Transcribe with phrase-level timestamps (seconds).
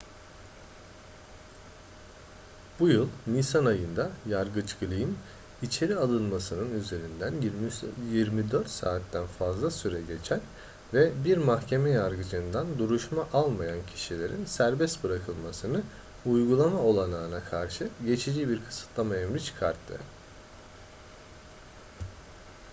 [2.79, 5.13] bu yıl nisan ayında yargıç glynn
[5.61, 7.33] içeri alınmasının üzerinden
[8.11, 10.41] 24 saatten fazla süre geçen
[10.93, 15.81] ve bir mahkeme yargıcından duruşma almayan kişilerin serbest bırakılmasını
[16.25, 19.97] uygulama olanağına karşı geçici bir kısıtlama emri çıkarttı